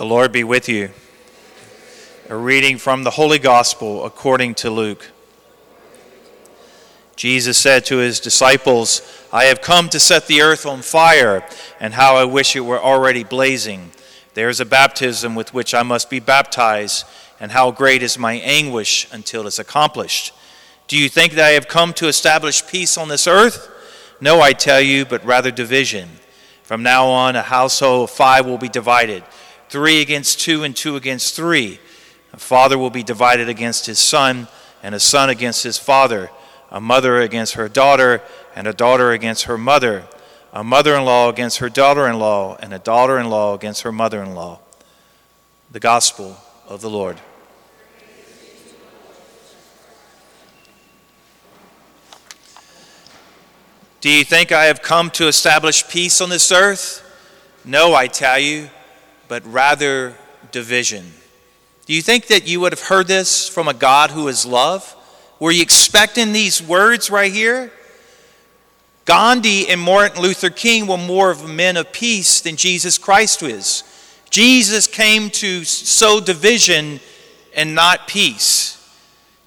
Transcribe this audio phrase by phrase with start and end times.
[0.00, 0.92] The Lord be with you.
[2.30, 5.10] A reading from the Holy Gospel according to Luke.
[7.16, 11.46] Jesus said to his disciples, I have come to set the earth on fire,
[11.78, 13.92] and how I wish it were already blazing.
[14.32, 17.04] There is a baptism with which I must be baptized,
[17.38, 20.32] and how great is my anguish until it's accomplished.
[20.88, 23.68] Do you think that I have come to establish peace on this earth?
[24.18, 26.08] No, I tell you, but rather division.
[26.62, 29.24] From now on, a household of five will be divided
[29.70, 31.78] three against two, and two against three.
[32.32, 34.48] A father will be divided against his son,
[34.82, 36.30] and a son against his father,
[36.70, 38.20] a mother against her daughter,
[38.54, 40.04] and a daughter against her mother,
[40.52, 43.82] a mother in law against her daughter in law, and a daughter in law against
[43.82, 44.58] her mother in law.
[45.70, 47.20] The Gospel of the Lord.
[54.00, 57.06] Do you think I have come to establish peace on this earth?
[57.64, 58.70] No, I tell you,
[59.30, 60.16] but rather
[60.50, 61.08] division.
[61.86, 64.96] Do you think that you would have heard this from a God who is love?
[65.38, 67.70] Were you expecting these words right here?
[69.04, 73.84] Gandhi and Martin Luther King were more of men of peace than Jesus Christ was.
[74.30, 76.98] Jesus came to sow division
[77.54, 78.76] and not peace.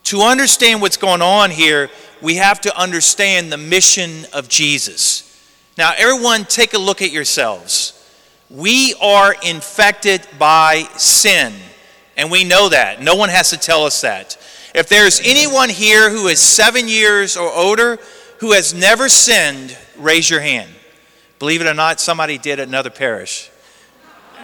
[0.06, 1.90] To understand what's going on here,
[2.22, 5.46] we have to understand the mission of Jesus.
[5.78, 8.00] Now, everyone, take a look at yourselves.
[8.54, 11.54] We are infected by sin,
[12.16, 13.02] and we know that.
[13.02, 14.38] No one has to tell us that.
[14.76, 17.98] If there's anyone here who is seven years or older
[18.42, 20.70] who has never sinned, raise your hand.
[21.40, 23.50] Believe it or not, somebody did at another parish.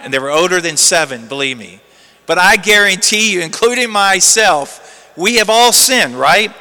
[0.01, 1.79] And they were older than seven, believe me.
[2.25, 6.51] But I guarantee you, including myself, we have all sinned, right?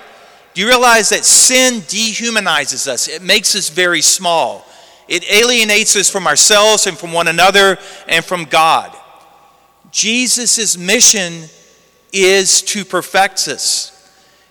[0.52, 3.08] Do you realize that sin dehumanizes us?
[3.08, 4.67] It makes us very small.
[5.08, 8.94] It alienates us from ourselves and from one another and from God.
[9.90, 11.44] Jesus' mission
[12.12, 13.94] is to perfect us.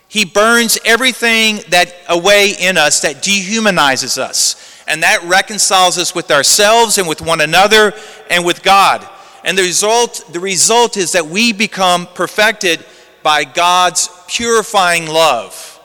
[0.07, 4.55] He burns everything that away in us that dehumanizes us.
[4.87, 7.93] And that reconciles us with ourselves and with one another
[8.29, 9.07] and with God.
[9.43, 12.85] And the result, the result is that we become perfected
[13.21, 15.79] by God's purifying love.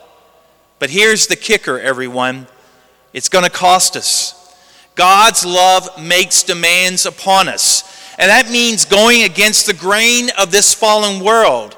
[0.79, 2.47] But here's the kicker, everyone
[3.13, 4.42] it's going to cost us.
[4.95, 7.83] God's love makes demands upon us.
[8.17, 11.75] And that means going against the grain of this fallen world.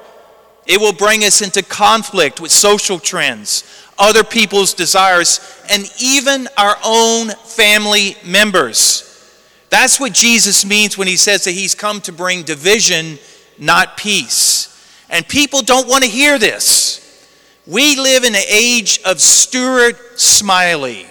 [0.66, 3.64] It will bring us into conflict with social trends,
[3.98, 5.40] other people's desires,
[5.70, 9.02] and even our own family members.
[9.70, 13.18] That's what Jesus means when he says that he's come to bring division,
[13.58, 14.72] not peace.
[15.08, 17.02] And people don't want to hear this.
[17.66, 21.06] We live in an age of Stuart Smalley.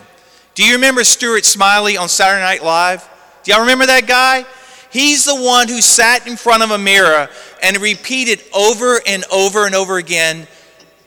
[0.55, 3.07] Do you remember Stuart Smalley on Saturday Night Live?
[3.43, 4.45] Do y'all remember that guy?
[4.89, 7.27] He's the one who sat in front of a mirror
[7.61, 10.47] and repeated over and over and over again,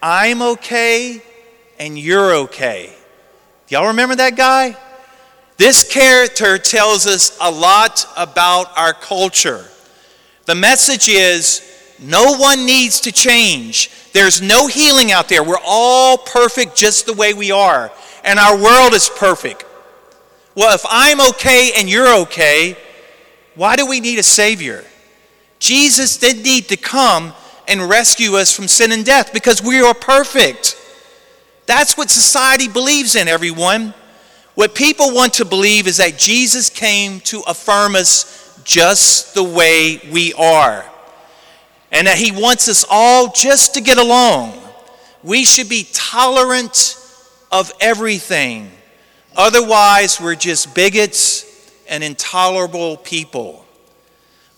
[0.03, 1.23] I'm okay
[1.79, 2.95] and you're okay.
[3.67, 4.77] Do y'all remember that guy?
[5.57, 9.65] This character tells us a lot about our culture.
[10.45, 11.63] The message is
[11.99, 13.91] no one needs to change.
[14.13, 15.43] There's no healing out there.
[15.43, 17.91] We're all perfect just the way we are.
[18.25, 19.65] And our world is perfect.
[20.55, 22.77] Well, if I'm okay and you're okay,
[23.55, 24.85] why do we need a Savior?
[25.59, 27.33] Jesus didn't need to come
[27.67, 30.77] and rescue us from sin and death because we are perfect.
[31.67, 33.95] That's what society believes in, everyone.
[34.55, 40.01] What people want to believe is that Jesus came to affirm us just the way
[40.11, 40.85] we are
[41.93, 44.53] and that He wants us all just to get along.
[45.23, 46.98] We should be tolerant
[47.51, 48.71] of everything.
[49.37, 51.45] Otherwise, we're just bigots
[51.89, 53.65] and intolerable people.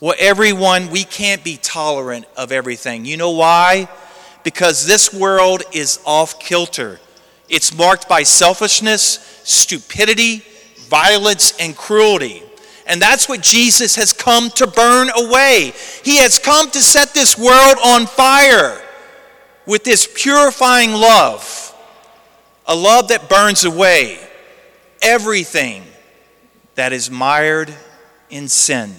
[0.01, 3.05] Well, everyone, we can't be tolerant of everything.
[3.05, 3.89] You know why?
[4.45, 6.99] Because this world is off kilter.
[7.49, 10.43] It's marked by selfishness, stupidity,
[10.89, 12.43] violence, and cruelty.
[12.87, 15.73] And that's what Jesus has come to burn away.
[16.03, 18.81] He has come to set this world on fire
[19.67, 21.70] with this purifying love,
[22.71, 24.17] a love that burns away
[25.03, 25.83] everything
[26.77, 27.75] that is mired
[28.31, 28.95] in sin.